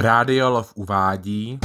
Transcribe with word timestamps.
Rádiolov 0.00 0.72
uvádí 0.74 1.60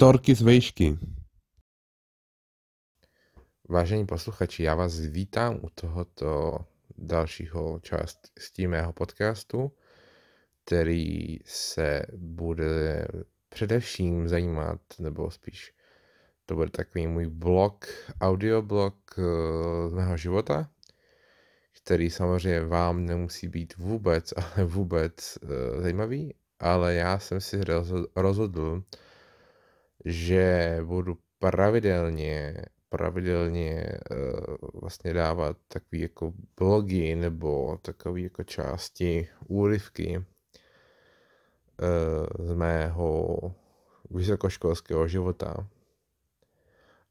Storky 0.00 0.34
z 0.34 0.42
vejšky. 0.42 0.98
Vážení 3.68 4.06
posluchači, 4.06 4.62
já 4.62 4.74
vás 4.74 5.00
vítám 5.00 5.60
u 5.62 5.68
tohoto 5.74 6.58
dalšího 6.98 7.80
části 7.82 8.66
mého 8.66 8.92
podcastu, 8.92 9.72
který 10.64 11.38
se 11.44 12.02
bude 12.16 13.08
především 13.48 14.28
zajímat, 14.28 14.80
nebo 14.98 15.30
spíš 15.30 15.74
to 16.46 16.54
bude 16.54 16.70
takový 16.70 17.06
můj 17.06 17.26
blog, 17.26 17.86
audioblog 18.20 18.94
eh, 19.18 19.22
z 19.88 19.92
mého 19.92 20.16
života, 20.16 20.70
který 21.82 22.10
samozřejmě 22.10 22.60
vám 22.60 23.06
nemusí 23.06 23.48
být 23.48 23.76
vůbec, 23.76 24.32
ale 24.36 24.64
vůbec 24.64 25.38
eh, 25.42 25.82
zajímavý, 25.82 26.34
ale 26.58 26.94
já 26.94 27.18
jsem 27.18 27.40
si 27.40 27.60
rozhodl, 28.16 28.82
že 30.04 30.78
budu 30.84 31.18
pravidelně, 31.38 32.56
pravidelně 32.88 33.86
uh, 34.10 34.80
vlastně 34.80 35.12
dávat 35.12 35.56
takový 35.68 36.00
jako 36.00 36.32
blogy 36.56 37.16
nebo 37.16 37.78
takový 37.82 38.22
jako 38.22 38.44
části 38.44 39.28
úryvky 39.46 40.18
uh, 40.18 40.24
z 42.46 42.54
mého 42.54 43.38
vysokoškolského 44.10 45.08
života. 45.08 45.68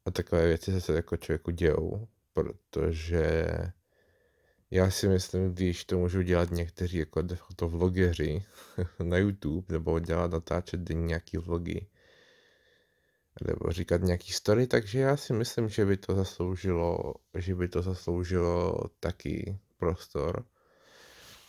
A 0.04 0.10
takové 0.10 0.46
věci 0.46 0.80
se 0.80 0.92
jako 0.92 1.16
člověku 1.16 1.50
dějou, 1.50 2.08
protože 2.32 3.46
já 4.70 4.90
si 4.90 5.08
myslím, 5.08 5.54
když 5.54 5.84
to 5.84 5.98
můžu 5.98 6.22
dělat 6.22 6.50
někteří 6.50 6.98
jako 6.98 7.22
de 7.22 7.38
vlogeři 7.60 8.44
na 9.02 9.16
YouTube, 9.16 9.66
nebo 9.72 9.98
dělat, 9.98 10.30
natáčet 10.30 10.80
denně 10.80 11.06
nějaký 11.06 11.36
vlogy, 11.36 11.86
nebo 13.46 13.72
říkat 13.72 14.02
nějaký 14.02 14.32
story, 14.32 14.66
takže 14.66 15.00
já 15.00 15.16
si 15.16 15.32
myslím, 15.32 15.68
že 15.68 15.86
by 15.86 15.96
to 15.96 16.14
zasloužilo, 16.14 17.14
že 17.38 17.54
by 17.54 17.68
to 17.68 17.82
zasloužilo 17.82 18.74
taky 19.00 19.58
prostor. 19.76 20.44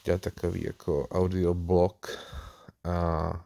Dělat 0.06 0.22
takový 0.22 0.64
jako 0.64 1.08
audioblog 1.08 2.18
a 2.84 3.46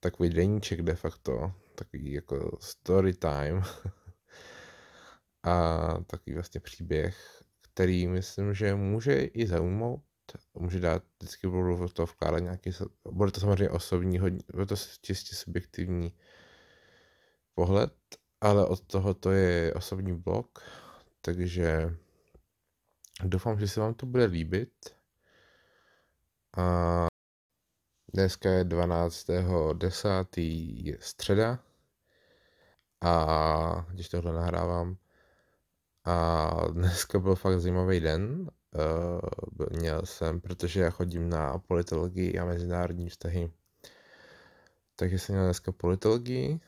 takový 0.00 0.28
deníček 0.28 0.82
de 0.82 0.94
facto, 0.94 1.52
takový 1.74 2.12
jako 2.12 2.58
story 2.60 3.14
time 3.14 3.62
a 5.42 5.78
takový 6.06 6.34
vlastně 6.34 6.60
příběh, 6.60 7.42
který 7.62 8.06
myslím, 8.06 8.54
že 8.54 8.74
může 8.74 9.24
i 9.24 9.46
zaujmout, 9.46 10.02
může 10.54 10.80
dát, 10.80 11.02
vždycky 11.18 11.48
budu 11.48 11.88
to 11.88 12.06
vkládat 12.06 12.38
nějaký, 12.38 12.70
bude 13.10 13.30
to 13.30 13.40
samozřejmě 13.40 13.70
osobní, 13.70 14.18
hodně, 14.18 14.40
bude 14.52 14.66
to 14.66 14.76
čistě 15.02 15.36
subjektivní 15.36 16.12
pohled, 17.56 17.92
ale 18.40 18.66
od 18.66 18.80
toho 18.80 19.14
to 19.14 19.30
je 19.30 19.74
osobní 19.74 20.12
blog, 20.12 20.58
takže 21.20 21.96
doufám, 23.24 23.60
že 23.60 23.68
se 23.68 23.80
vám 23.80 23.94
to 23.94 24.06
bude 24.06 24.24
líbit. 24.24 24.72
A 26.56 27.06
dneska 28.14 28.50
je 28.50 28.64
12.10. 28.64 30.26
je 30.84 30.98
středa 31.00 31.58
a 33.00 33.86
když 33.90 34.08
tohle 34.08 34.32
nahrávám 34.32 34.96
a 36.04 36.50
dneska 36.70 37.18
byl 37.18 37.34
fakt 37.34 37.60
zajímavý 37.60 38.00
den. 38.00 38.50
Uh, 38.76 39.66
měl 39.70 40.06
jsem, 40.06 40.40
protože 40.40 40.80
já 40.80 40.90
chodím 40.90 41.28
na 41.28 41.58
politologii 41.58 42.38
a 42.38 42.44
mezinárodní 42.44 43.08
vztahy, 43.08 43.52
takže 44.96 45.18
jsem 45.18 45.34
měl 45.34 45.44
dneska 45.44 45.72
politologii 45.72 46.60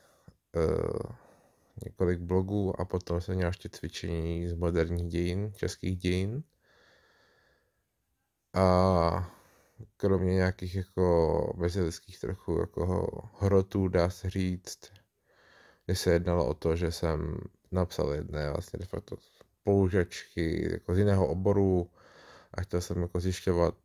několik 1.85 2.19
blogů 2.19 2.81
a 2.81 2.85
potom 2.85 3.21
jsem 3.21 3.35
měl 3.35 3.47
ještě 3.47 3.69
cvičení 3.69 4.47
z 4.47 4.53
moderních 4.53 5.07
dějin, 5.07 5.53
českých 5.53 5.97
dějin. 5.97 6.43
A 8.53 9.35
kromě 9.97 10.33
nějakých 10.33 10.75
jako 10.75 11.53
bezelických 11.57 12.19
trochu 12.19 12.59
jako 12.59 13.07
hrotů, 13.39 13.87
dá 13.87 14.09
se 14.09 14.29
říct, 14.29 14.79
kdy 15.85 15.95
se 15.95 16.11
jednalo 16.11 16.47
o 16.47 16.53
to, 16.53 16.75
že 16.75 16.91
jsem 16.91 17.37
napsal 17.71 18.13
jedné 18.13 18.51
vlastně 18.51 18.79
de 18.79 18.85
facto 18.85 19.15
spolužačky 19.61 20.71
jako 20.71 20.95
z 20.95 20.97
jiného 20.97 21.27
oboru 21.27 21.89
a 22.53 22.61
chtěl 22.61 22.81
jsem 22.81 23.01
jako 23.01 23.19
zjišťovat, 23.19 23.75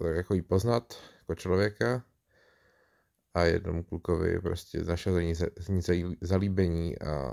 uh, 0.00 0.06
jako 0.06 0.34
jí 0.34 0.42
poznat 0.42 0.94
jako 1.18 1.34
člověka 1.34 2.04
a 3.34 3.42
jednomu 3.42 3.82
klukovi 3.82 4.40
prostě 4.40 4.84
našel 4.84 5.20
z 5.58 5.68
ní 5.68 5.82
zalíbení 6.20 6.98
a, 6.98 7.32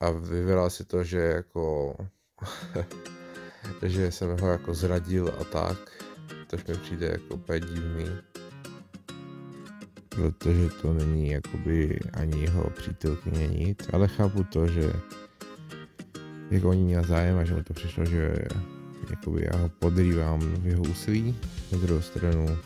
a 0.00 0.10
vyvral 0.10 0.70
si 0.70 0.84
to, 0.84 1.04
že 1.04 1.18
jako 1.18 1.96
že 3.86 4.12
jsem 4.12 4.40
ho 4.40 4.48
jako 4.48 4.74
zradil 4.74 5.34
a 5.40 5.44
tak, 5.44 6.04
tož 6.46 6.64
mi 6.64 6.74
přijde 6.74 7.06
jako 7.06 7.34
úplně 7.34 7.60
divný. 7.60 8.06
Protože 10.08 10.68
to 10.82 10.92
není 10.92 11.30
jakoby 11.30 12.00
ani 12.12 12.42
jeho 12.42 12.70
přítelkyně 12.70 13.48
nic, 13.48 13.78
ale 13.92 14.08
chápu 14.08 14.44
to, 14.44 14.66
že 14.66 14.92
jako 16.50 16.68
oni 16.68 16.84
měl 16.84 17.04
zájem 17.04 17.38
a 17.38 17.44
že 17.44 17.54
mu 17.54 17.62
to 17.62 17.74
přišlo, 17.74 18.04
že 18.04 18.34
jakoby 19.10 19.48
já 19.52 19.58
ho 19.58 19.68
podrývám 19.68 20.40
v 20.40 20.66
jeho 20.66 20.82
úsilí. 20.82 21.36
Na 21.72 21.78
druhou 21.78 22.02
stranu 22.02 22.58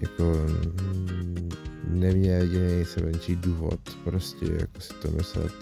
jako 0.00 0.46
neměl 1.88 2.40
jediný 2.40 2.84
sebenčí 2.84 3.36
důvod 3.36 3.80
prostě 4.04 4.46
jako 4.60 4.80
si 4.80 4.94
to 4.94 5.10
myslet. 5.10 5.52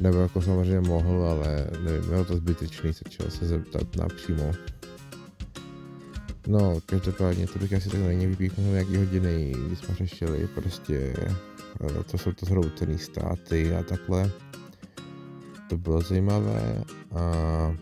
Nebo 0.00 0.18
jako 0.18 0.42
samozřejmě 0.42 0.80
mohl, 0.80 1.24
ale 1.24 1.66
nevím, 1.84 2.08
bylo 2.08 2.24
to 2.24 2.36
zbytečný 2.36 2.92
se 2.92 3.04
čeho 3.08 3.30
se 3.30 3.46
zeptat 3.46 3.96
napřímo. 3.96 4.52
No, 6.46 6.80
každopádně 6.86 7.46
to 7.46 7.58
bych 7.58 7.72
asi 7.72 7.90
tak 7.90 8.00
není 8.00 8.26
vypíchnul 8.26 8.72
nějaký 8.72 8.96
hodiny, 8.96 9.54
když 9.66 9.78
jsme 9.78 9.94
řešili 9.94 10.48
prostě, 10.54 11.14
eh, 11.20 12.04
to 12.10 12.18
jsou 12.18 12.32
to 12.32 12.46
zhroucený 12.46 12.98
státy 12.98 13.74
a 13.74 13.82
takhle. 13.82 14.30
To 15.68 15.76
bylo 15.76 16.00
zajímavé 16.00 16.84
a 17.14 17.76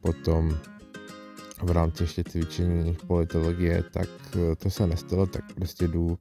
potom 0.00 0.58
v 1.62 1.70
rámci 1.70 2.02
ještě 2.02 2.24
cvičení 2.24 2.96
politologie, 3.06 3.82
tak 3.82 4.08
eh, 4.36 4.56
to 4.56 4.70
se 4.70 4.86
nestalo, 4.86 5.26
tak 5.26 5.54
prostě 5.54 5.88
jdu 5.88 6.18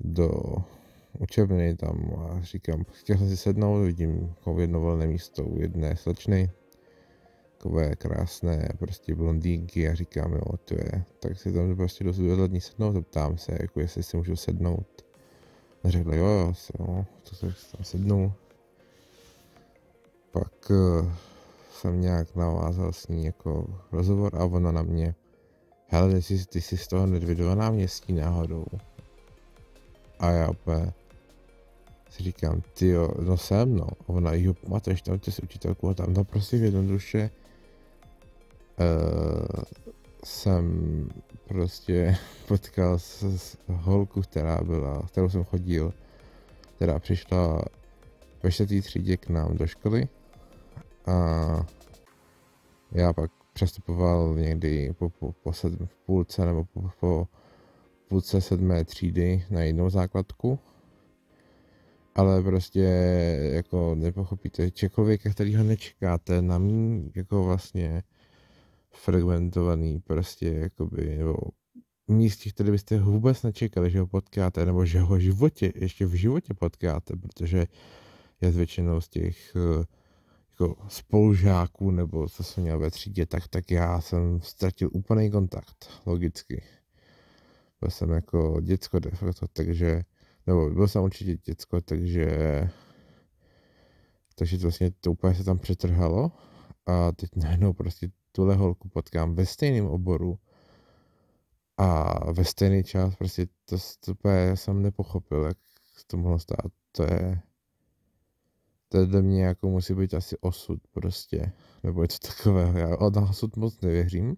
do 0.00 0.30
učebny 1.18 1.76
tam 1.76 2.14
a 2.18 2.42
říkám, 2.42 2.84
chtěl 2.92 3.18
jsem 3.18 3.28
si 3.28 3.36
sednout, 3.36 3.84
vidím 3.84 4.20
jako 4.20 4.60
jedno 4.60 4.80
volné 4.80 5.06
místo 5.06 5.44
u 5.44 5.60
jedné 5.60 5.96
slečny, 5.96 6.50
takové 7.58 7.96
krásné 7.96 8.68
prostě 8.78 9.14
blondýnky 9.14 9.88
a 9.88 9.94
říkám, 9.94 10.32
jo, 10.32 10.56
to 10.64 10.74
je, 10.74 11.04
tak 11.20 11.38
si 11.38 11.52
tam 11.52 11.76
prostě 11.76 12.04
dost 12.04 12.18
vedle 12.18 12.60
sednout 12.60 12.96
a 12.96 13.00
ptám 13.00 13.38
se, 13.38 13.52
jako 13.60 13.80
jestli 13.80 14.02
si 14.02 14.16
můžu 14.16 14.36
sednout. 14.36 15.04
A 15.84 15.90
řekla, 15.90 16.14
jo, 16.14 16.26
jo, 16.26 16.52
jo, 16.78 17.06
to 17.22 17.34
se 17.36 17.46
tam 17.46 17.84
sednu. 17.84 18.32
Pak 20.30 20.70
uh, 20.70 21.12
jsem 21.84 22.00
nějak 22.00 22.36
navázal 22.36 22.92
s 22.92 23.08
ní 23.08 23.24
jako 23.24 23.66
rozhovor 23.92 24.36
a 24.36 24.44
ona 24.44 24.72
na 24.72 24.82
mě, 24.82 25.14
hele, 25.86 26.14
ty 26.14 26.22
jsi, 26.22 26.46
ty 26.46 26.60
jsi 26.60 26.76
z 26.76 26.88
toho 26.88 27.06
Nedvědova 27.06 27.54
náměstí 27.54 28.12
náhodou. 28.12 28.64
A 30.18 30.30
já 30.30 30.50
úplně 30.50 30.92
si 32.10 32.22
říkám, 32.22 32.62
ty 32.78 32.88
jo, 32.88 33.10
no 33.20 33.36
jsem, 33.36 33.76
no. 33.76 33.86
A 33.86 34.08
ona, 34.08 34.34
jo, 34.34 34.54
pamatuješ 34.54 35.02
tam 35.02 35.18
ty 35.18 35.32
s 35.32 35.38
učitelkou 35.38 35.88
a 35.88 35.94
tam, 35.94 36.14
no 36.14 36.24
prostě 36.24 36.56
jednoduše 36.56 37.30
uh, 38.80 39.64
jsem 40.24 41.08
prostě 41.48 42.16
potkal 42.48 42.98
s, 42.98 43.22
s 43.22 43.56
holku, 43.68 44.22
která 44.22 44.60
byla, 44.62 45.02
kterou 45.06 45.28
jsem 45.28 45.44
chodil, 45.44 45.92
která 46.76 46.98
přišla 46.98 47.62
ve 48.42 48.50
třídě 48.82 49.16
k 49.16 49.28
nám 49.28 49.56
do 49.56 49.66
školy 49.66 50.08
a 51.06 51.66
já 52.92 53.12
pak 53.12 53.30
přestupoval 53.52 54.34
někdy 54.36 54.94
po, 54.98 55.10
po, 55.10 55.32
po 55.32 55.52
sed, 55.52 55.72
půlce 56.06 56.46
nebo 56.46 56.64
po, 56.64 56.90
po 57.00 57.28
půlce 58.08 58.40
sedmé 58.40 58.84
třídy 58.84 59.44
na 59.50 59.62
jednou 59.62 59.90
základku. 59.90 60.58
Ale 62.14 62.42
prostě 62.42 62.80
jako 63.52 63.94
nepochopíte, 63.94 64.70
člověka, 64.70 65.30
který 65.30 65.56
ho 65.56 65.64
nečekáte 65.64 66.42
na 66.42 66.58
mý 66.58 67.12
jako 67.14 67.44
vlastně 67.44 68.02
fragmentovaný 68.92 70.00
prostě 70.00 70.48
jakoby, 70.48 71.18
nebo 71.18 71.36
místě, 72.08 72.50
které 72.50 72.70
byste 72.70 72.98
vůbec 72.98 73.42
nečekali, 73.42 73.90
že 73.90 74.00
ho 74.00 74.06
potkáte, 74.06 74.66
nebo 74.66 74.86
že 74.86 75.00
ho 75.00 75.16
v 75.16 75.20
životě, 75.20 75.72
ještě 75.74 76.06
v 76.06 76.14
životě 76.14 76.54
potkáte, 76.54 77.16
protože 77.16 77.66
z 78.50 78.56
většinou 78.56 79.00
z 79.00 79.08
těch 79.08 79.56
eh, 79.56 79.84
jako 80.54 80.76
spolužáků, 80.88 81.90
nebo 81.90 82.28
co 82.28 82.44
jsem 82.44 82.62
měl 82.62 82.78
ve 82.78 82.90
třídě, 82.90 83.26
tak, 83.26 83.48
tak 83.48 83.70
já 83.70 84.00
jsem 84.00 84.40
ztratil 84.40 84.90
úplný 84.92 85.30
kontakt, 85.30 85.90
logicky. 86.06 86.64
Byl 87.80 87.90
jsem 87.90 88.10
jako 88.10 88.60
děcko 88.60 88.98
de 88.98 89.10
facto, 89.10 89.46
takže, 89.52 90.02
nebo 90.46 90.70
byl 90.70 90.88
jsem 90.88 91.02
určitě 91.02 91.36
děcko, 91.36 91.80
takže 91.80 92.28
takže 94.34 94.58
to 94.58 94.62
vlastně 94.62 94.90
to 94.90 95.12
úplně 95.12 95.34
se 95.34 95.44
tam 95.44 95.58
přetrhalo 95.58 96.32
a 96.86 97.12
teď 97.12 97.30
najednou 97.36 97.72
prostě 97.72 98.10
tuhle 98.32 98.54
holku 98.54 98.88
potkám 98.88 99.34
ve 99.34 99.46
stejném 99.46 99.86
oboru 99.86 100.38
a 101.76 102.18
ve 102.32 102.44
stejný 102.44 102.84
čas 102.84 103.14
prostě 103.16 103.46
to, 103.64 103.76
to 104.00 104.12
úplně 104.12 104.56
jsem 104.56 104.82
nepochopil, 104.82 105.44
jak 105.44 105.58
to 106.06 106.16
mohlo 106.16 106.38
stát. 106.38 106.72
To 106.92 107.02
je, 107.02 107.40
to 108.94 109.16
je 109.16 109.22
mě 109.22 109.44
jako 109.44 109.68
musí 109.68 109.94
být 109.94 110.14
asi 110.14 110.36
osud 110.38 110.80
prostě, 110.92 111.52
nebo 111.82 112.02
je 112.02 112.08
to 112.08 112.28
takové, 112.28 112.80
já 112.80 112.96
od 112.96 113.16
osud 113.16 113.56
moc 113.56 113.80
nevěřím, 113.80 114.36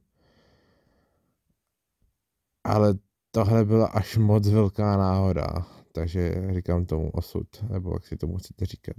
ale 2.65 2.95
tohle 3.31 3.65
byla 3.65 3.87
až 3.87 4.17
moc 4.17 4.49
velká 4.49 4.97
náhoda, 4.97 5.47
takže 5.93 6.35
říkám 6.55 6.87
tomu 6.87 7.11
osud, 7.11 7.63
nebo 7.71 7.93
jak 7.93 8.07
si 8.07 8.17
tomu 8.17 8.37
chcete 8.37 8.67
říkat. 8.67 8.97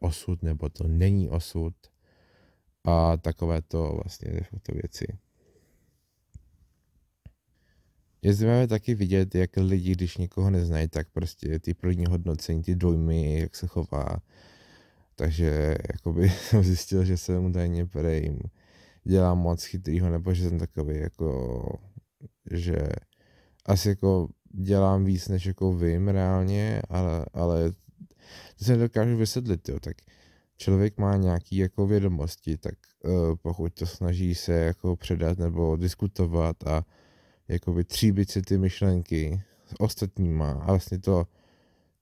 Osud, 0.00 0.42
nebo 0.42 0.68
to 0.68 0.86
není 0.86 1.28
osud 1.28 1.74
a 2.84 3.16
takové 3.16 3.62
to 3.62 4.00
vlastně 4.02 4.40
facto 4.50 4.72
věci. 4.72 5.18
Je 8.26 8.34
zajímavé 8.34 8.66
taky 8.66 8.94
vidět, 8.94 9.34
jak 9.34 9.50
lidi, 9.56 9.92
když 9.92 10.16
někoho 10.16 10.50
neznají, 10.50 10.88
tak 10.88 11.08
prostě 11.12 11.58
ty 11.58 11.74
první 11.74 12.06
hodnocení, 12.06 12.62
ty 12.62 12.74
dojmy, 12.74 13.38
jak 13.40 13.56
se 13.56 13.66
chová. 13.66 14.18
Takže 15.14 15.76
jakoby 15.92 16.30
jsem 16.48 16.62
zjistil, 16.62 17.04
že 17.04 17.16
jsem 17.16 17.44
údajně 17.44 17.86
prej 17.86 18.38
dělám 19.04 19.38
moc 19.38 19.64
chytrýho, 19.64 20.10
nebo 20.10 20.34
že 20.34 20.48
jsem 20.48 20.58
takový 20.58 20.98
jako, 20.98 21.78
že 22.50 22.76
asi 23.66 23.88
jako 23.88 24.28
dělám 24.52 25.04
víc, 25.04 25.28
než 25.28 25.46
jako 25.46 25.72
vím 25.72 26.08
reálně, 26.08 26.82
ale, 26.88 27.26
ale 27.32 27.72
to 28.58 28.64
se 28.64 28.72
nedokážu 28.72 29.16
vysvětlit, 29.16 29.68
jo, 29.68 29.80
tak 29.80 29.96
člověk 30.56 30.98
má 30.98 31.16
nějaký 31.16 31.56
jako 31.56 31.86
vědomosti, 31.86 32.56
tak 32.56 32.74
uh, 33.04 33.36
pokud 33.42 33.74
to 33.74 33.86
snaží 33.86 34.34
se 34.34 34.52
jako 34.52 34.96
předat 34.96 35.38
nebo 35.38 35.76
diskutovat 35.76 36.66
a 36.66 36.84
jakoby 37.48 37.84
tříbit 37.84 38.30
si 38.30 38.42
ty 38.42 38.58
myšlenky 38.58 39.42
s 39.66 39.74
ostatníma 39.80 40.50
a 40.52 40.66
vlastně 40.66 40.98
to 40.98 41.26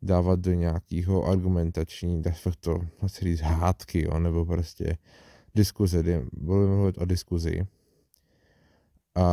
dávat 0.03 0.41
do 0.41 0.53
nějakého 0.53 1.25
argumentační, 1.25 2.23
dá 2.23 2.33
se 2.33 2.51
to 2.61 2.81
vlastně 3.01 3.29
říct 3.29 3.41
hádky, 3.41 4.05
jo, 4.05 4.19
nebo 4.19 4.45
prostě 4.45 4.99
diskuze, 5.55 6.03
budeme 6.33 6.77
mluvit 6.77 6.99
o 6.99 7.05
diskuzi. 7.05 7.67
A, 9.15 9.25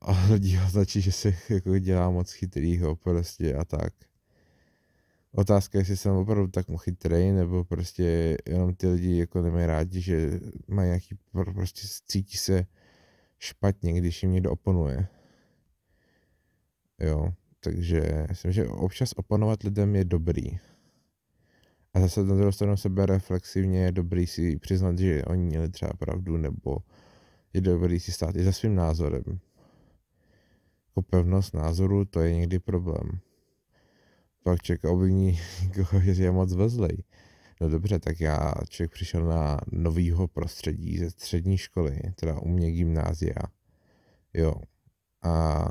a 0.00 0.26
lidi 0.32 0.60
označí, 0.66 1.00
že 1.00 1.12
se 1.12 1.34
jako 1.48 1.78
dělá 1.78 2.10
moc 2.10 2.32
chytrýho 2.32 2.96
prostě 2.96 3.54
a 3.54 3.64
tak. 3.64 3.92
Otázka 5.32 5.78
je, 5.78 5.80
jestli 5.80 5.96
jsem 5.96 6.12
opravdu 6.12 6.48
tak 6.48 6.66
chytrý, 6.76 7.32
nebo 7.32 7.64
prostě 7.64 8.36
jenom 8.46 8.74
ty 8.74 8.88
lidi 8.88 9.18
jako 9.18 9.42
nemají 9.42 9.66
rádi, 9.66 10.00
že 10.00 10.40
mají 10.68 10.86
nějaký, 10.86 11.18
prostě 11.54 11.88
cítí 12.06 12.36
se 12.36 12.66
špatně, 13.38 13.92
když 13.92 14.22
jim 14.22 14.32
někdo 14.32 14.52
oponuje. 14.52 15.08
Jo, 17.00 17.32
takže 17.60 18.26
myslím, 18.28 18.52
že 18.52 18.68
občas 18.68 19.12
oponovat 19.16 19.62
lidem 19.62 19.96
je 19.96 20.04
dobrý. 20.04 20.58
A 21.94 22.00
zase 22.00 22.24
na 22.24 22.34
druhou 22.34 22.52
stranu 22.52 22.76
sebe 22.76 23.06
reflexivně 23.06 23.84
je 23.84 23.92
dobrý 23.92 24.26
si 24.26 24.58
přiznat, 24.58 24.98
že 24.98 25.24
oni 25.24 25.44
měli 25.44 25.68
třeba 25.68 25.92
pravdu, 25.92 26.36
nebo 26.36 26.76
je 27.52 27.60
dobrý 27.60 28.00
si 28.00 28.12
stát 28.12 28.36
i 28.36 28.44
za 28.44 28.52
svým 28.52 28.74
názorem. 28.74 29.40
Jako 30.88 31.02
pevnost 31.02 31.54
názoru, 31.54 32.04
to 32.04 32.20
je 32.20 32.34
někdy 32.34 32.58
problém. 32.58 33.20
Pak 34.42 34.62
člověk 34.62 34.84
obviní 34.84 35.38
někoho, 35.76 36.00
že 36.00 36.22
je 36.22 36.30
moc 36.30 36.54
vezlej. 36.54 37.04
No 37.60 37.68
dobře, 37.68 37.98
tak 37.98 38.20
já 38.20 38.54
člověk 38.68 38.90
přišel 38.90 39.24
na 39.24 39.58
novýho 39.72 40.28
prostředí 40.28 40.98
ze 40.98 41.10
střední 41.10 41.58
školy, 41.58 42.00
teda 42.14 42.40
u 42.40 42.48
mě 42.48 42.72
gymnázia. 42.72 43.42
Jo. 44.34 44.54
A 45.22 45.64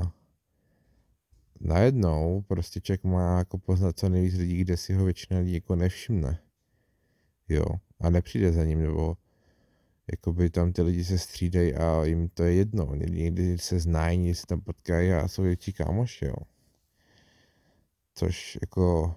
najednou 1.60 2.44
prostě 2.48 2.80
člověk 2.80 3.04
má 3.04 3.38
jako 3.38 3.58
poznat 3.58 3.98
co 3.98 4.08
nejvíc 4.08 4.34
lidí, 4.34 4.56
kde 4.58 4.76
si 4.76 4.94
ho 4.94 5.04
většina 5.04 5.40
lidí 5.40 5.54
jako 5.54 5.76
nevšimne. 5.76 6.38
Jo, 7.48 7.64
a 8.00 8.10
nepřijde 8.10 8.52
za 8.52 8.64
ním, 8.64 8.82
nebo 8.82 9.16
jakoby 10.10 10.50
tam 10.50 10.72
ty 10.72 10.82
lidi 10.82 11.04
se 11.04 11.18
střídají 11.18 11.74
a 11.74 12.04
jim 12.04 12.28
to 12.28 12.42
je 12.42 12.54
jedno. 12.54 12.94
Někdy 12.94 13.58
se 13.58 13.80
znají, 13.80 14.18
někdy 14.18 14.34
se 14.34 14.46
tam 14.46 14.60
potkají 14.60 15.12
a 15.12 15.28
jsou 15.28 15.42
větší 15.42 15.72
kámoši, 15.72 16.24
jo. 16.24 16.34
Což 18.14 18.58
jako 18.62 19.14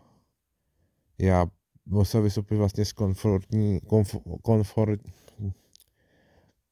já 1.17 1.45
musel 1.85 2.21
vystoupit 2.21 2.55
vlastně 2.55 2.85
z 2.85 2.93
komfortní, 2.93 3.79
komf, 3.79 4.15
komfort, 4.41 5.01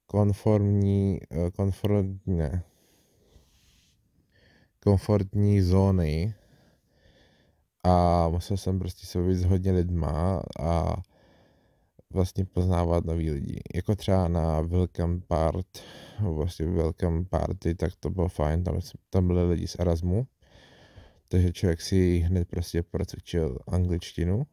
konformní, 0.05 1.19
eh, 1.31 1.51
konformní, 1.51 2.19
ne, 2.25 2.63
komfortní 4.83 5.61
zóny. 5.61 6.33
A 7.83 8.27
musel 8.29 8.57
jsem 8.57 8.79
prostě 8.79 9.05
se 9.05 9.33
s 9.33 9.43
hodně 9.43 9.71
lidma 9.71 10.43
a 10.59 10.95
vlastně 12.09 12.45
poznávat 12.45 13.05
nový 13.05 13.31
lidi. 13.31 13.59
Jako 13.75 13.95
třeba 13.95 14.27
na 14.27 14.61
Welcome 14.61 15.19
Part, 15.27 15.67
vlastně 16.19 16.65
Welcome 16.65 17.25
Party, 17.25 17.75
tak 17.75 17.95
to 17.99 18.09
bylo 18.09 18.27
fajn, 18.27 18.63
tam, 18.63 18.79
tam 19.09 19.27
byly 19.27 19.49
lidi 19.49 19.67
z 19.67 19.75
Erasmu, 19.79 20.27
takže 21.27 21.53
člověk 21.53 21.81
si 21.81 22.17
hned 22.17 22.47
prostě 22.47 22.83
procvičil 22.83 23.57
angličtinu. 23.67 24.43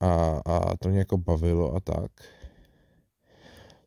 A, 0.00 0.40
a 0.44 0.76
to 0.76 0.88
mě 0.88 0.98
jako 0.98 1.18
bavilo 1.18 1.74
a 1.74 1.80
tak 1.80 2.10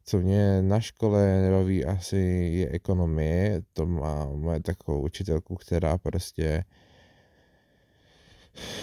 co 0.09 0.17
mě 0.17 0.61
na 0.61 0.79
škole 0.79 1.41
nebaví 1.41 1.85
asi 1.85 2.17
je 2.53 2.69
ekonomie, 2.69 3.61
to 3.73 3.85
má 3.85 4.25
moje 4.25 4.59
takovou 4.59 5.01
učitelku, 5.01 5.55
která 5.55 5.97
prostě 5.97 6.65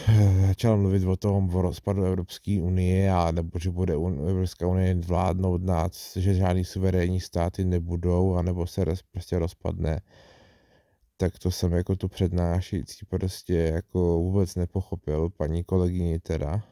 eh, 0.09 0.47
začala 0.47 0.77
mluvit 0.77 1.05
o 1.05 1.17
tom 1.17 1.57
o 1.57 1.63
rozpadu 1.63 2.05
Evropské 2.05 2.63
unie 2.63 3.11
a 3.11 3.31
nebo 3.31 3.59
že 3.59 3.71
bude 3.71 3.95
Evropská 4.29 4.67
unie 4.67 4.95
vládnout 4.95 5.63
nás, 5.63 6.17
že 6.17 6.35
žádný 6.35 6.65
suverénní 6.65 7.21
státy 7.21 7.65
nebudou, 7.65 8.35
anebo 8.35 8.67
se 8.67 8.85
roz, 8.85 9.03
prostě 9.03 9.39
rozpadne, 9.39 10.01
tak 11.17 11.39
to 11.39 11.51
jsem 11.51 11.73
jako 11.73 11.97
tu 11.97 12.09
přednášející 12.09 13.07
prostě 13.07 13.55
jako 13.55 14.19
vůbec 14.19 14.55
nepochopil, 14.55 15.31
paní 15.31 15.65
kolegyni 15.65 16.19
teda 16.19 16.63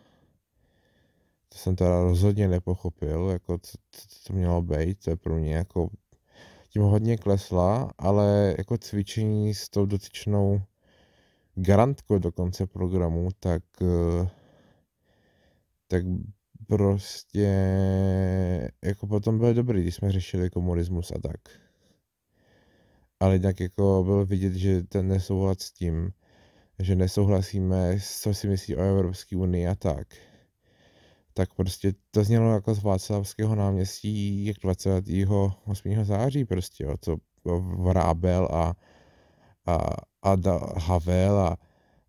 to 1.49 1.59
jsem 1.59 1.77
teda 1.77 2.03
rozhodně 2.03 2.49
nepochopil, 2.49 3.29
jako 3.29 3.59
co, 3.59 3.79
co 3.91 4.07
to 4.27 4.33
mělo 4.33 4.63
být, 4.63 5.05
to 5.05 5.11
je 5.11 5.17
pro 5.17 5.37
mě 5.37 5.55
jako 5.55 5.91
tím 6.69 6.83
hodně 6.83 7.17
klesla, 7.17 7.91
ale 7.99 8.55
jako 8.59 8.79
cvičení 8.79 9.55
s 9.55 9.69
tou 9.69 9.87
dotyčnou 9.87 10.63
garantkou 11.55 12.19
do 12.19 12.33
konce 12.33 12.67
programu, 12.67 13.29
tak 13.41 13.63
eh, 13.83 14.29
tak 15.89 16.05
prostě 16.67 17.49
jako 18.85 19.07
potom 19.07 19.39
byl 19.39 19.55
dobrý, 19.55 19.83
když 19.83 19.95
jsme 19.95 20.13
řešili 20.13 20.51
komunismus 20.51 21.11
a 21.11 21.19
tak. 21.29 21.41
Ale 23.21 23.39
tak 23.39 23.61
jako 23.61 24.03
bylo 24.05 24.27
vidět, 24.27 24.55
že 24.55 24.83
ten 24.83 25.09
nesouhlas 25.09 25.59
s 25.59 25.73
tím, 25.73 26.13
že 26.79 26.97
nesouhlasíme, 26.97 27.99
co 28.21 28.35
si 28.35 28.49
myslí 28.49 28.77
o 28.77 28.83
Evropské 28.83 29.37
unii 29.37 29.69
a 29.69 29.75
tak 29.75 30.09
tak 31.35 31.55
prostě 31.55 31.95
to 32.11 32.25
znělo 32.25 32.53
jako 32.53 32.75
z 32.75 32.83
Václavského 32.83 33.55
náměstí 33.55 34.45
jak 34.47 34.57
28. 34.63 36.05
září 36.05 36.45
prostě, 36.45 36.85
jo, 36.85 36.95
co 37.01 37.17
Vrábel 37.79 38.49
a, 38.53 38.75
a, 39.67 39.79
a 40.23 40.37
da, 40.37 40.59
Havel 40.77 41.39
a, 41.39 41.57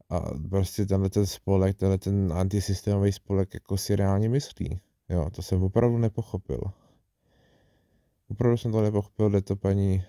a 0.10 0.20
prostě 0.50 0.86
tenhle 0.86 1.10
ten 1.10 1.26
spolek, 1.26 1.78
tenhle 1.78 1.98
ten 1.98 2.34
antisystémový 2.34 3.12
spolek 3.12 3.54
jako 3.54 3.78
si 3.78 3.96
reálně 3.96 4.30
myslí. 4.30 4.80
Jo, 5.10 5.30
to 5.30 5.42
jsem 5.42 5.64
opravdu 5.64 5.98
nepochopil. 5.98 6.62
opravdu 8.30 8.58
jsem 8.58 8.72
to 8.72 8.82
nepochopil, 8.82 9.30
kde 9.30 9.42
to 9.42 9.56
paní 9.56 10.04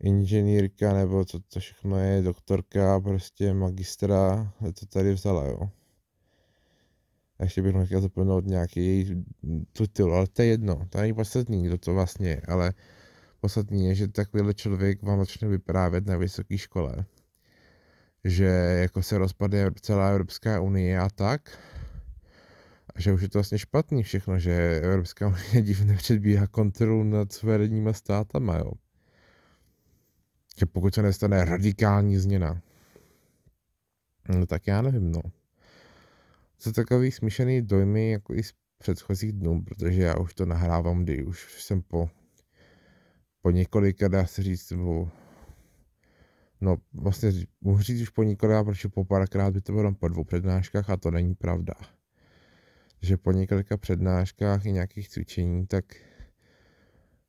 inženýrka, 0.00 0.92
nebo 0.92 1.24
co 1.24 1.40
to 1.40 1.60
všechno 1.60 1.98
je, 1.98 2.22
doktorka, 2.22 3.00
prostě 3.00 3.54
magistra, 3.54 4.52
to 4.80 4.86
tady 4.86 5.12
vzala, 5.12 5.46
jo. 5.46 5.70
A 7.40 7.44
ještě 7.44 7.62
bych 7.62 7.74
chtěl 7.86 8.00
zapomenout 8.00 8.46
nějaký 8.46 8.80
její 8.86 9.24
titul, 9.72 10.14
ale 10.14 10.26
to 10.26 10.42
je 10.42 10.48
jedno, 10.48 10.86
to 10.90 10.98
není 10.98 11.14
podstatný, 11.14 11.62
kdo 11.62 11.78
to 11.78 11.94
vlastně 11.94 12.28
je, 12.28 12.42
ale 12.48 12.72
podstatný 13.40 13.86
je, 13.86 13.94
že 13.94 14.08
takovýhle 14.08 14.54
člověk 14.54 15.02
vám 15.02 15.18
začne 15.18 15.48
vyprávět 15.48 16.06
na 16.06 16.16
vysoké 16.16 16.58
škole, 16.58 17.04
že 18.24 18.44
jako 18.80 19.02
se 19.02 19.18
rozpadne 19.18 19.70
celá 19.80 20.08
Evropská 20.08 20.60
unie 20.60 20.98
a 20.98 21.08
tak, 21.08 21.58
a 22.94 23.00
že 23.00 23.12
už 23.12 23.22
je 23.22 23.28
to 23.28 23.38
vlastně 23.38 23.58
špatný 23.58 24.02
všechno, 24.02 24.38
že 24.38 24.80
Evropská 24.82 25.28
unie 25.28 25.62
divně 25.62 25.94
předbíhá 25.96 26.46
kontrolu 26.46 27.04
nad 27.04 27.32
suverénníma 27.32 27.92
státama, 27.92 28.56
jo. 28.56 28.72
Že 30.58 30.66
pokud 30.66 30.94
se 30.94 31.02
nestane 31.02 31.44
radikální 31.44 32.18
změna, 32.18 32.62
no 34.28 34.46
tak 34.46 34.66
já 34.66 34.82
nevím, 34.82 35.12
no. 35.12 35.20
To 36.64 36.72
takový 36.72 37.10
smíšený 37.10 37.62
dojmy 37.62 38.10
jako 38.10 38.34
i 38.34 38.42
z 38.42 38.52
předchozích 38.78 39.32
dnů, 39.32 39.62
protože 39.62 40.02
já 40.02 40.18
už 40.18 40.34
to 40.34 40.46
nahrávám, 40.46 41.04
kdy 41.04 41.24
už 41.24 41.62
jsem 41.62 41.82
po, 41.82 42.10
po 43.42 43.50
několika, 43.50 44.08
dá 44.08 44.26
se 44.26 44.42
říct, 44.42 44.70
nebo 44.70 45.10
No, 46.60 46.76
vlastně 46.92 47.32
můžu 47.60 47.82
říct 47.82 48.02
už 48.02 48.08
po 48.08 48.22
několika, 48.22 48.64
protože 48.64 48.88
po 48.88 49.04
párkrát 49.04 49.50
by 49.50 49.60
to 49.60 49.72
bylo 49.72 49.94
po 49.94 50.08
dvou 50.08 50.24
přednáškách 50.24 50.90
a 50.90 50.96
to 50.96 51.10
není 51.10 51.34
pravda. 51.34 51.74
Že 53.02 53.16
po 53.16 53.32
několika 53.32 53.76
přednáškách 53.76 54.66
i 54.66 54.72
nějakých 54.72 55.08
cvičení, 55.08 55.66
tak 55.66 55.84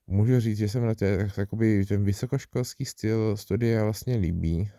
můžu 0.07 0.39
říct, 0.39 0.57
že 0.57 0.69
jsem 0.69 0.85
na 0.85 0.95
té, 0.95 1.31
jakoby 1.37 1.85
ten 1.85 2.03
vysokoškolský 2.03 2.85
styl 2.85 3.37
studia 3.37 3.83
vlastně 3.83 4.15
líbí, 4.15 4.71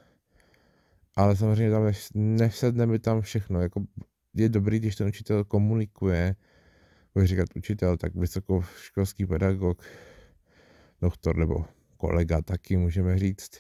ale 1.16 1.36
samozřejmě 1.36 1.70
tam 1.70 1.92
nevsedne 2.14 2.86
mi 2.86 2.98
tam 2.98 3.20
všechno, 3.20 3.60
jako 3.60 3.84
je 4.34 4.48
dobrý, 4.48 4.78
když 4.78 4.96
ten 4.96 5.06
učitel 5.06 5.44
komunikuje, 5.44 6.36
bude 7.14 7.26
říkat 7.26 7.48
učitel, 7.56 7.96
tak 7.96 8.14
vysokoškolský 8.14 9.26
pedagog, 9.26 9.82
doktor 11.02 11.36
nebo 11.36 11.64
kolega 11.96 12.42
taky 12.42 12.76
můžeme 12.76 13.18
říct, 13.18 13.50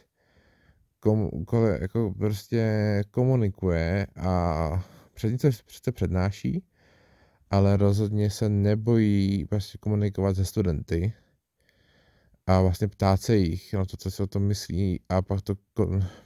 kom, 1.00 1.30
kole, 1.44 1.78
jako 1.80 2.14
prostě 2.18 3.02
komunikuje 3.10 4.06
a 4.16 4.84
před 5.14 5.32
něco 5.32 5.50
přece 5.66 5.92
přednáší, 5.92 6.64
ale 7.50 7.76
rozhodně 7.76 8.30
se 8.30 8.48
nebojí 8.48 9.44
prostě 9.44 9.78
komunikovat 9.78 10.36
se 10.36 10.44
studenty 10.44 11.12
a 12.46 12.60
vlastně 12.60 12.88
ptát 12.88 13.20
se 13.20 13.36
jich 13.36 13.72
na 13.74 13.84
to, 13.84 13.96
co 13.96 14.10
si 14.10 14.22
o 14.22 14.26
tom 14.26 14.42
myslí 14.42 15.00
a 15.08 15.22
pak 15.22 15.42
to 15.42 15.54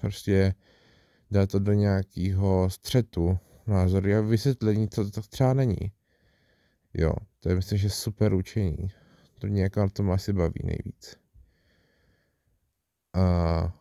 prostě 0.00 0.54
dá 1.30 1.46
to 1.46 1.58
do 1.58 1.72
nějakého 1.72 2.70
střetu 2.70 3.38
názory 3.66 4.16
a 4.16 4.20
vysvětlení, 4.20 4.88
co 4.88 5.10
to 5.10 5.20
třeba 5.22 5.54
není. 5.54 5.92
Jo, 6.94 7.12
to 7.40 7.48
je 7.48 7.54
myslím, 7.54 7.78
že 7.78 7.90
super 7.90 8.34
učení. 8.34 8.88
To 9.38 9.46
nějak 9.46 9.76
na 9.76 9.88
tom 9.88 10.10
asi 10.10 10.32
baví 10.32 10.60
nejvíc. 10.64 11.16
A 13.14 13.74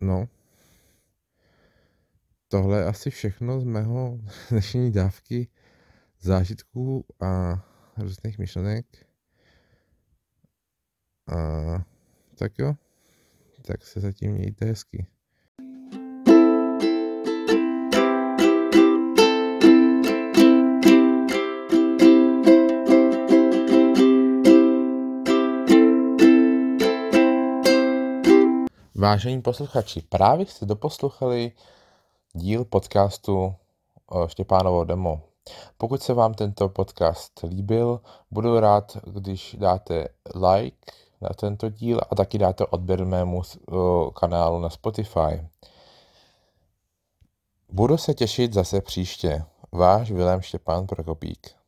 no, 0.00 0.28
tohle 2.48 2.78
je 2.78 2.84
asi 2.84 3.10
všechno 3.10 3.60
z 3.60 3.64
mého 3.64 4.18
dnešní 4.50 4.92
dávky 4.92 5.48
zážitků 6.20 7.04
a 7.20 7.62
různých 7.96 8.38
myšlenek. 8.38 9.06
A 11.26 11.36
tak 12.34 12.58
jo, 12.58 12.74
tak 13.62 13.86
se 13.86 14.00
zatím 14.00 14.32
mějte 14.32 14.64
hezky. 14.64 15.06
Vážení 28.94 29.42
posluchači, 29.42 30.02
právě 30.08 30.46
jste 30.46 30.66
doposluchali 30.66 31.52
díl 32.32 32.64
podcastu 32.64 33.54
Štěpánovo 34.26 34.84
demo. 34.84 35.22
Pokud 35.78 36.02
se 36.02 36.14
vám 36.14 36.34
tento 36.34 36.68
podcast 36.68 37.32
líbil, 37.42 38.00
budu 38.30 38.60
rád, 38.60 38.96
když 39.06 39.56
dáte 39.58 40.08
like 40.34 40.92
na 41.20 41.28
tento 41.28 41.68
díl 41.68 42.00
a 42.10 42.14
taky 42.14 42.38
dáte 42.38 42.66
odběr 42.66 43.04
mému 43.04 43.42
kanálu 44.14 44.60
na 44.60 44.70
Spotify. 44.70 45.48
Budu 47.68 47.96
se 47.96 48.14
těšit 48.14 48.52
zase 48.52 48.80
příště. 48.80 49.44
Váš 49.72 50.10
Vilém 50.10 50.40
Štěpán 50.40 50.86
Prokopík. 50.86 51.59